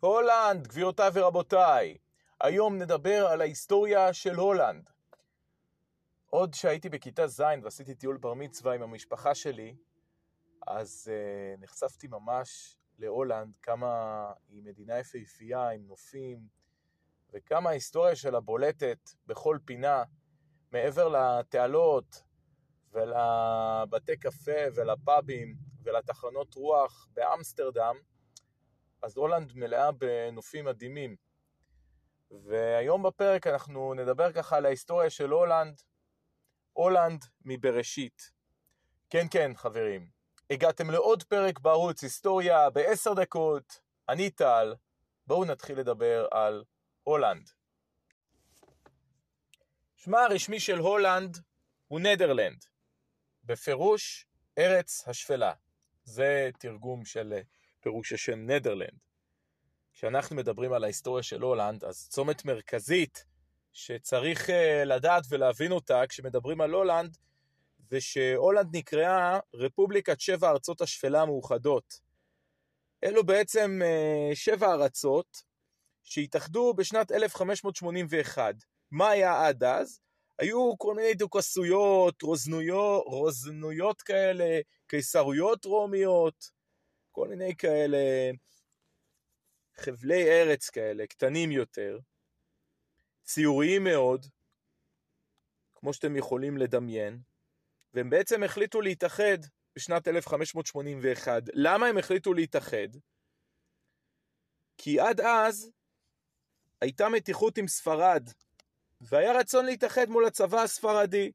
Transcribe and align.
הולנד, 0.00 0.66
גבירותיי 0.66 1.10
ורבותיי, 1.14 1.96
היום 2.40 2.78
נדבר 2.78 3.26
על 3.26 3.40
ההיסטוריה 3.40 4.12
של 4.12 4.34
הולנד. 4.34 4.90
עוד 6.30 6.54
שהייתי 6.54 6.88
בכיתה 6.88 7.26
ז' 7.26 7.42
ועשיתי 7.62 7.94
טיול 7.94 8.16
בר 8.16 8.34
מצווה 8.34 8.74
עם 8.74 8.82
המשפחה 8.82 9.34
שלי, 9.34 9.76
אז 10.66 11.10
uh, 11.10 11.60
נחשפתי 11.60 12.06
ממש 12.06 12.76
להולנד, 12.98 13.56
כמה 13.62 14.32
היא 14.48 14.62
מדינה 14.62 14.98
יפהפייה 14.98 15.68
עם 15.68 15.86
נופים, 15.86 16.38
וכמה 17.32 17.70
ההיסטוריה 17.70 18.16
שלה 18.16 18.40
בולטת 18.40 19.10
בכל 19.26 19.58
פינה, 19.64 20.04
מעבר 20.72 21.08
לתעלות 21.08 22.22
ולבתי 22.92 24.16
קפה 24.16 24.60
ולפאבים 24.74 25.56
ולתחנות 25.82 26.54
רוח 26.54 27.08
באמסטרדם, 27.12 27.96
אז 29.02 29.16
הולנד 29.16 29.52
מלאה 29.54 29.92
בנופים 29.92 30.64
מדהימים. 30.64 31.16
והיום 32.30 33.02
בפרק 33.02 33.46
אנחנו 33.46 33.94
נדבר 33.94 34.32
ככה 34.32 34.56
על 34.56 34.66
ההיסטוריה 34.66 35.10
של 35.10 35.30
הולנד, 35.30 35.82
הולנד 36.72 37.24
מבראשית. 37.44 38.30
כן, 39.10 39.26
כן, 39.30 39.52
חברים, 39.54 40.10
הגעתם 40.50 40.90
לעוד 40.90 41.22
פרק 41.22 41.58
בערוץ 41.58 42.02
היסטוריה 42.02 42.70
בעשר 42.70 43.14
דקות, 43.14 43.80
אני 44.08 44.30
טל, 44.30 44.74
בואו 45.26 45.44
נתחיל 45.44 45.78
לדבר 45.78 46.26
על 46.30 46.64
הולנד. 47.02 47.50
שמה 49.96 50.20
הרשמי 50.20 50.60
של 50.60 50.78
הולנד 50.78 51.38
הוא 51.88 52.00
נדרלנד, 52.00 52.64
בפירוש 53.44 54.26
ארץ 54.58 55.08
השפלה. 55.08 55.52
זה 56.04 56.50
תרגום 56.58 57.04
של 57.04 57.40
פירוש 57.80 58.12
השם 58.12 58.50
נדרלנד. 58.50 58.98
כשאנחנו 59.92 60.36
מדברים 60.36 60.72
על 60.72 60.84
ההיסטוריה 60.84 61.22
של 61.22 61.42
הולנד, 61.42 61.84
אז 61.84 62.08
צומת 62.08 62.44
מרכזית 62.44 63.24
שצריך 63.72 64.50
אה, 64.50 64.84
לדעת 64.84 65.24
ולהבין 65.28 65.72
אותה 65.72 66.02
כשמדברים 66.08 66.60
על 66.60 66.70
הולנד, 66.70 67.16
זה 67.88 68.00
שהולנד 68.00 68.76
נקראה 68.76 69.38
רפובליקת 69.54 70.20
שבע 70.20 70.50
ארצות 70.50 70.80
השפלה 70.80 71.22
המאוחדות. 71.22 72.00
אלו 73.04 73.24
בעצם 73.24 73.80
אה, 73.84 74.30
שבע 74.34 74.72
ארצות 74.72 75.42
שהתאחדו 76.04 76.74
בשנת 76.74 77.12
1581. 77.12 78.54
מה 78.90 79.08
היה 79.08 79.46
עד 79.46 79.64
אז? 79.64 80.00
היו 80.38 80.78
כל 80.78 80.94
מיני 80.94 81.14
דוכסויות, 81.14 82.22
רוזנויות, 82.22 83.04
רוזנויות 83.06 84.02
כאלה, 84.02 84.60
קיסרויות 84.86 85.64
רומיות, 85.64 86.50
כל 87.20 87.28
מיני 87.28 87.56
כאלה 87.56 87.98
חבלי 89.76 90.30
ארץ 90.30 90.70
כאלה, 90.70 91.06
קטנים 91.06 91.52
יותר, 91.52 91.98
ציוריים 93.24 93.84
מאוד, 93.84 94.26
כמו 95.74 95.92
שאתם 95.92 96.16
יכולים 96.16 96.56
לדמיין, 96.56 97.18
והם 97.94 98.10
בעצם 98.10 98.42
החליטו 98.42 98.80
להתאחד 98.80 99.38
בשנת 99.76 100.08
1581. 100.08 101.42
למה 101.52 101.86
הם 101.86 101.98
החליטו 101.98 102.34
להתאחד? 102.34 102.88
כי 104.78 105.00
עד 105.00 105.20
אז 105.20 105.70
הייתה 106.80 107.08
מתיחות 107.08 107.58
עם 107.58 107.68
ספרד, 107.68 108.28
והיה 109.00 109.32
רצון 109.32 109.66
להתאחד 109.66 110.08
מול 110.08 110.26
הצבא 110.26 110.62
הספרדי. 110.62 111.32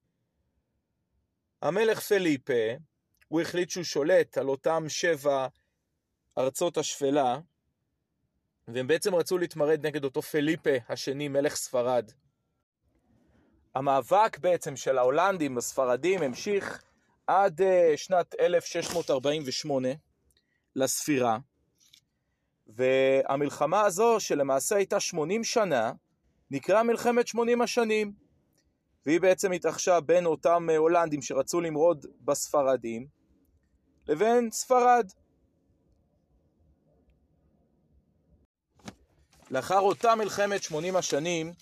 המלך 1.61 1.99
פליפה, 1.99 2.73
הוא 3.27 3.41
החליט 3.41 3.69
שהוא 3.69 3.83
שולט 3.83 4.37
על 4.37 4.49
אותם 4.49 4.83
שבע 4.87 5.47
ארצות 6.37 6.77
השפלה, 6.77 7.39
והם 8.67 8.87
בעצם 8.87 9.15
רצו 9.15 9.37
להתמרד 9.37 9.85
נגד 9.85 10.03
אותו 10.03 10.21
פליפה 10.21 10.69
השני, 10.89 11.27
מלך 11.27 11.55
ספרד. 11.55 12.11
המאבק 13.75 14.37
בעצם 14.39 14.75
של 14.75 14.97
ההולנדים 14.97 15.55
בספרדים 15.55 16.21
המשיך 16.21 16.83
עד 17.27 17.61
uh, 17.61 17.97
שנת 17.97 18.35
1648 18.39 19.89
לספירה, 20.75 21.37
והמלחמה 22.67 23.81
הזו, 23.81 24.19
שלמעשה 24.19 24.75
הייתה 24.75 24.99
80 24.99 25.43
שנה, 25.43 25.91
נקראה 26.51 26.83
מלחמת 26.83 27.27
80 27.27 27.61
השנים, 27.61 28.13
והיא 29.05 29.21
בעצם 29.21 29.51
התרחשה 29.51 29.99
בין 29.99 30.25
אותם 30.25 30.67
אה, 30.69 30.77
הולנדים 30.77 31.21
שרצו 31.21 31.61
למרוד 31.61 32.05
בספרדים, 32.21 33.07
לבין 34.07 34.51
ספרד. 34.51 35.11
לאחר 39.51 39.79
אותה 39.79 40.15
מלחמת 40.15 40.63
80 40.63 40.95
השנים, 40.95 41.53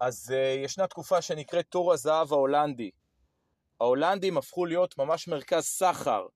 אז 0.00 0.34
uh, 0.34 0.64
ישנה 0.64 0.86
תקופה 0.86 1.22
שנקראת 1.22 1.66
תור 1.68 1.92
הזהב 1.92 2.32
ההולנדי. 2.32 2.90
ההולנדים 3.80 4.38
הפכו 4.38 4.66
להיות 4.66 4.98
ממש 4.98 5.28
מרכז 5.28 5.64
סחר. 5.64 6.26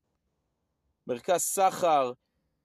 מרכז 1.06 1.40
סחר 1.40 2.12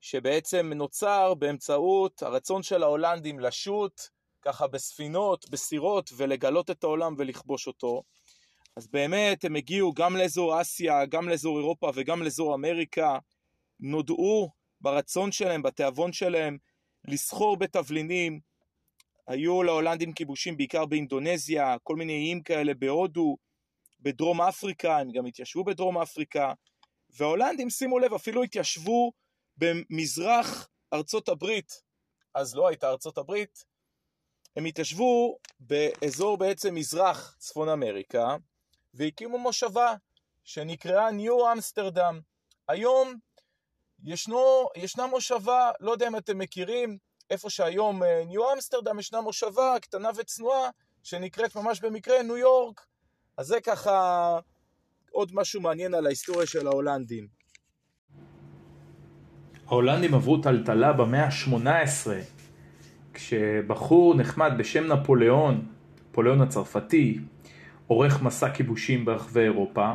שבעצם 0.01 0.71
נוצר 0.75 1.33
באמצעות 1.33 2.23
הרצון 2.23 2.63
של 2.63 2.83
ההולנדים 2.83 3.39
לשוט 3.39 4.01
ככה 4.41 4.67
בספינות, 4.67 5.49
בסירות, 5.49 6.09
ולגלות 6.17 6.69
את 6.69 6.83
העולם 6.83 7.15
ולכבוש 7.17 7.67
אותו. 7.67 8.03
אז 8.75 8.87
באמת 8.87 9.45
הם 9.45 9.55
הגיעו 9.55 9.93
גם 9.93 10.17
לאזור 10.17 10.61
אסיה, 10.61 11.05
גם 11.05 11.29
לאזור 11.29 11.57
אירופה 11.57 11.91
וגם 11.95 12.23
לאזור 12.23 12.55
אמריקה, 12.55 13.17
נודעו 13.79 14.49
ברצון 14.81 15.31
שלהם, 15.31 15.61
בתיאבון 15.61 16.13
שלהם, 16.13 16.57
לסחור 17.07 17.57
בתבלינים. 17.57 18.39
היו 19.27 19.63
להולנדים 19.63 20.13
כיבושים 20.13 20.57
בעיקר 20.57 20.85
באינדונזיה, 20.85 21.75
כל 21.83 21.95
מיני 21.95 22.13
איים 22.13 22.43
כאלה 22.43 22.73
בהודו, 22.73 23.37
בדרום 23.99 24.41
אפריקה, 24.41 24.97
הם 24.97 25.11
גם 25.11 25.25
התיישבו 25.25 25.63
בדרום 25.63 25.97
אפריקה, 25.97 26.53
וההולנדים, 27.09 27.69
שימו 27.69 27.99
לב, 27.99 28.13
אפילו 28.13 28.43
התיישבו 28.43 29.11
במזרח 29.57 30.69
ארצות 30.93 31.29
הברית, 31.29 31.81
אז 32.33 32.55
לא 32.55 32.67
הייתה 32.67 32.89
ארצות 32.89 33.17
הברית, 33.17 33.65
הם 34.55 34.65
התיישבו 34.65 35.37
באזור 35.59 36.37
בעצם 36.37 36.75
מזרח 36.75 37.35
צפון 37.39 37.69
אמריקה, 37.69 38.35
והקימו 38.93 39.37
מושבה 39.37 39.93
שנקראה 40.43 41.11
ניו 41.11 41.51
אמסטרדם. 41.51 42.19
היום 42.67 43.15
ישנו, 44.03 44.67
ישנה 44.75 45.07
מושבה, 45.07 45.71
לא 45.79 45.91
יודע 45.91 46.07
אם 46.07 46.17
אתם 46.17 46.37
מכירים, 46.37 46.97
איפה 47.29 47.49
שהיום 47.49 48.03
אה, 48.03 48.23
ניו 48.25 48.53
אמסטרדם 48.53 48.99
ישנה 48.99 49.21
מושבה 49.21 49.75
קטנה 49.81 50.09
וצנועה 50.15 50.69
שנקראת 51.03 51.55
ממש 51.55 51.79
במקרה 51.79 52.23
ניו 52.23 52.37
יורק. 52.37 52.85
אז 53.37 53.47
זה 53.47 53.61
ככה 53.61 54.39
עוד 55.11 55.31
משהו 55.33 55.61
מעניין 55.61 55.93
על 55.93 56.05
ההיסטוריה 56.05 56.47
של 56.47 56.67
ההולנדים. 56.67 57.27
ההולנדים 59.67 60.13
עברו 60.13 60.37
טלטלה 60.37 60.93
במאה 60.93 61.25
ה-18 61.25 62.07
כשבחור 63.13 64.15
נחמד 64.15 64.51
בשם 64.57 64.91
נפוליאון, 64.91 65.65
נפוליאון 66.09 66.41
הצרפתי, 66.41 67.19
עורך 67.87 68.21
מסע 68.21 68.49
כיבושים 68.49 69.05
ברחבי 69.05 69.41
אירופה 69.41 69.91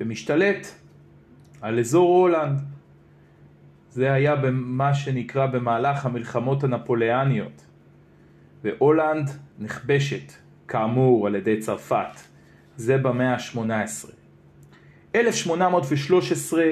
ומשתלט 0.00 0.66
על 1.60 1.78
אזור 1.78 2.08
הולנד. 2.08 2.77
זה 3.90 4.12
היה 4.12 4.36
במה 4.36 4.94
שנקרא 4.94 5.46
במהלך 5.46 6.06
המלחמות 6.06 6.64
הנפוליאניות. 6.64 7.66
והולנד 8.64 9.30
נכבשת, 9.58 10.32
כאמור, 10.68 11.26
על 11.26 11.34
ידי 11.34 11.60
צרפת. 11.60 12.20
זה 12.76 12.98
במאה 12.98 13.34
ה-18. 13.34 14.10
1813 15.14 16.64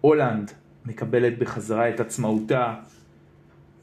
הולנד 0.00 0.50
מקבלת 0.86 1.38
בחזרה 1.38 1.88
את 1.88 2.00
עצמאותה, 2.00 2.74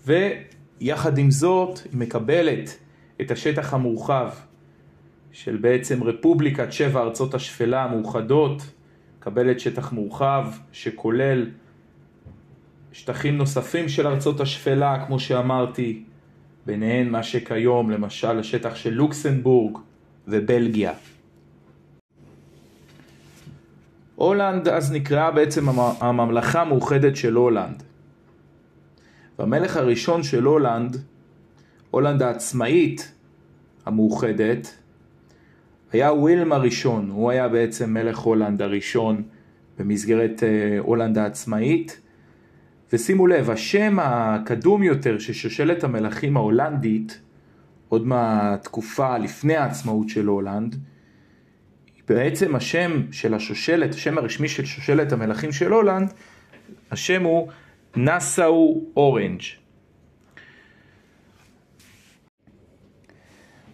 ויחד 0.05 1.17
עם 1.17 1.31
זאת 1.31 1.79
היא 1.91 1.99
מקבלת 1.99 2.77
את 3.21 3.31
השטח 3.31 3.73
המורחב 3.73 4.29
של 5.31 5.57
בעצם 5.57 6.03
רפובליקת 6.03 6.73
שבע 6.73 7.01
ארצות 7.01 7.33
השפלה 7.33 7.83
המאוחדות, 7.83 8.61
מקבלת 9.17 9.59
שטח 9.59 9.91
מורחב 9.91 10.47
שכולל 10.71 11.49
שטחים 12.93 13.37
נוספים 13.37 13.89
של 13.89 14.07
ארצות 14.07 14.39
השפלה, 14.39 15.05
כמו 15.07 15.19
שאמרתי, 15.19 16.03
ביניהן 16.65 17.09
מה 17.09 17.23
שכיום 17.23 17.91
למשל 17.91 18.39
השטח 18.39 18.75
של 18.75 18.93
לוקסנבורג 18.93 19.77
ובלגיה. 20.27 20.93
הולנד 24.15 24.67
אז 24.67 24.91
נקראה 24.91 25.31
בעצם 25.31 25.69
הממלכה 25.79 26.61
המאוחדת 26.61 27.15
של 27.15 27.33
הולנד. 27.33 27.83
והמלך 29.39 29.77
הראשון 29.77 30.23
של 30.23 30.43
הולנד, 30.43 30.97
הולנד 31.91 32.21
העצמאית 32.21 33.11
המאוחדת, 33.85 34.75
היה 35.91 36.13
ווילם 36.13 36.51
הראשון, 36.51 37.09
הוא 37.09 37.31
היה 37.31 37.47
בעצם 37.47 37.93
מלך 37.93 38.17
הולנד 38.17 38.61
הראשון 38.61 39.23
במסגרת 39.79 40.43
אה, 40.43 40.79
הולנד 40.79 41.17
העצמאית, 41.17 42.02
ושימו 42.93 43.27
לב, 43.27 43.49
השם 43.49 43.97
הקדום 43.99 44.83
יותר 44.83 45.19
של 45.19 45.33
שושלת 45.33 45.83
המלכים 45.83 46.37
ההולנדית, 46.37 47.21
עוד 47.89 48.07
מהתקופה 48.07 49.17
לפני 49.17 49.55
העצמאות 49.55 50.09
של 50.09 50.25
הולנד, 50.25 50.75
בעצם 52.07 52.55
השם 52.55 53.11
של 53.11 53.33
השושלת, 53.33 53.93
השם 53.93 54.17
הרשמי 54.17 54.47
של 54.47 54.65
שושלת 54.65 55.11
המלכים 55.11 55.51
של 55.51 55.71
הולנד, 55.71 56.13
השם 56.91 57.23
הוא 57.23 57.47
נאסאו 57.95 58.81
אורנג'. 58.97 59.41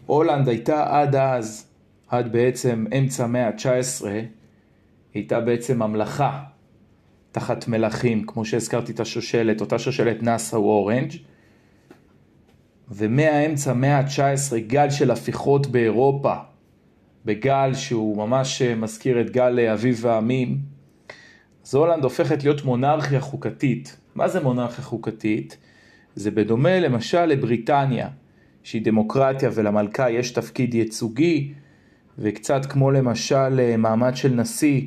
הולנד 0.06 0.48
הייתה 0.48 1.00
עד 1.00 1.16
אז, 1.16 1.68
עד 2.08 2.32
בעצם 2.32 2.86
אמצע 2.98 3.24
המאה 3.24 3.48
ה-19, 3.48 4.06
הייתה 5.14 5.40
בעצם 5.40 5.84
ממלכה 5.84 6.44
תחת 7.32 7.68
מלכים, 7.68 8.24
כמו 8.24 8.46
שהזכרתי 8.46 8.92
את 8.92 9.00
השושלת, 9.00 9.62
אותה 9.62 9.80
שושלת 9.80 10.24
נאסאו 10.24 10.60
אורנג', 10.60 11.12
ומהאמצע 12.92 13.72
המאה 13.72 13.98
ה-19 13.98 14.58
גל 14.58 14.90
של 14.90 15.12
הפיכות 15.12 15.68
באירופה, 15.68 16.34
בגל 17.26 17.74
שהוא 17.74 18.18
ממש 18.18 18.62
מזכיר 18.62 19.22
את 19.22 19.30
גל 19.30 19.60
אביב 19.60 20.06
העמים, 20.08 20.58
אז 21.66 21.76
הולנד 21.76 22.04
הופכת 22.04 22.44
להיות 22.44 22.66
מונרכיה 22.66 23.22
חוקתית. 23.22 23.98
מה 24.16 24.28
זה 24.28 24.40
מונרכיה 24.44 24.84
חוקתית? 24.84 25.58
זה 26.16 26.32
בדומה 26.32 26.80
למשל 26.80 27.26
לבריטניה, 27.26 28.10
שהיא 28.64 28.86
דמוקרטיה 28.86 29.50
ולמלכה 29.54 30.10
יש 30.10 30.32
תפקיד 30.32 30.74
ייצוגי, 30.74 31.54
וקצת 32.18 32.66
כמו 32.66 32.92
למשל 32.92 33.76
מעמד 33.78 34.16
של 34.16 34.34
נשיא 34.34 34.82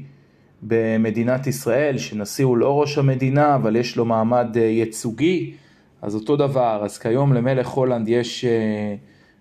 במדינת 0.62 1.46
ישראל, 1.46 1.98
שנשיא 1.98 2.44
הוא 2.44 2.56
לא 2.56 2.80
ראש 2.80 2.98
המדינה, 2.98 3.54
אבל 3.54 3.76
יש 3.76 3.96
לו 3.96 4.04
מעמד 4.04 4.56
ייצוגי, 4.56 5.54
אז 6.02 6.14
אותו 6.14 6.36
דבר, 6.36 6.82
אז 6.84 6.98
כיום 6.98 7.32
למלך 7.32 7.68
הולנד 7.68 8.08
יש 8.08 8.44
אה, 8.44 8.94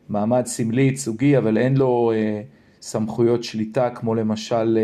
מעמד 0.10 0.46
סמלי 0.46 0.82
ייצוגי, 0.82 1.38
אבל 1.38 1.58
אין 1.58 1.78
לו 1.78 2.12
אה, 2.16 2.42
סמכויות 2.82 3.44
שליטה 3.44 3.90
כמו 3.90 4.16
למשל 4.16 4.78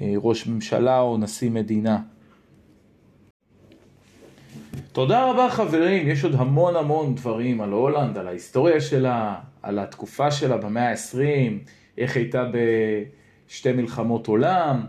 אה, 0.00 0.14
ראש 0.16 0.46
ממשלה 0.46 1.00
או 1.00 1.18
נשיא 1.18 1.50
מדינה. 1.50 1.98
תודה 4.92 5.30
רבה 5.30 5.48
חברים, 5.50 6.08
יש 6.08 6.24
עוד 6.24 6.34
המון 6.34 6.76
המון 6.76 7.14
דברים 7.14 7.60
על 7.60 7.70
הולנד, 7.70 8.18
על 8.18 8.28
ההיסטוריה 8.28 8.80
שלה, 8.80 9.34
על 9.62 9.78
התקופה 9.78 10.30
שלה 10.30 10.56
במאה 10.56 10.90
ה-20, 10.90 11.70
איך 11.98 12.16
הייתה 12.16 12.44
בשתי 13.46 13.72
מלחמות 13.72 14.26
עולם, 14.26 14.86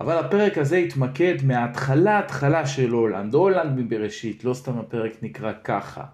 אבל 0.00 0.18
הפרק 0.18 0.58
הזה 0.58 0.76
התמקד 0.76 1.34
מההתחלה 1.44 2.18
התחלה 2.18 2.66
של 2.66 2.90
הולנד, 2.90 3.34
הולנד 3.34 3.78
מבראשית, 3.78 4.44
לא 4.44 4.54
סתם 4.54 4.78
הפרק 4.78 5.12
נקרא 5.22 5.52
ככה, 5.64 6.04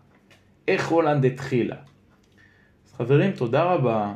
איך 0.68 0.88
הולנד 0.88 1.24
התחילה. 1.24 1.76
אז 2.86 2.92
חברים, 2.96 3.32
תודה 3.32 3.62
רבה. 3.62 4.14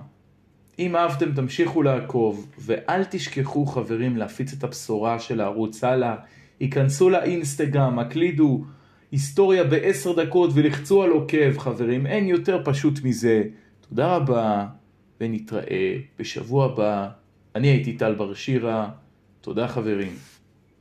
אם 0.78 0.96
אהבתם 0.96 1.32
תמשיכו 1.32 1.82
לעקוב, 1.82 2.54
ואל 2.58 3.04
תשכחו 3.04 3.66
חברים 3.66 4.16
להפיץ 4.16 4.52
את 4.52 4.64
הבשורה 4.64 5.18
של 5.18 5.40
הערוץ 5.40 5.84
הלאה. 5.84 6.16
היכנסו 6.60 7.10
לאינסטגרם, 7.10 7.98
הקלידו 7.98 8.64
היסטוריה 9.12 9.64
בעשר 9.64 10.12
דקות 10.12 10.50
ולחצו 10.54 11.02
על 11.02 11.10
עוקב 11.10 11.58
חברים, 11.58 12.06
אין 12.06 12.28
יותר 12.28 12.62
פשוט 12.64 12.98
מזה. 13.04 13.42
תודה 13.88 14.16
רבה, 14.16 14.66
ונתראה 15.20 15.96
בשבוע 16.18 16.64
הבא. 16.64 17.08
אני 17.54 17.68
הייתי 17.68 17.92
טל 17.92 18.14
בר 18.14 18.34
שירה, 18.34 18.90
תודה 19.44 19.68
חברים. 19.68 20.16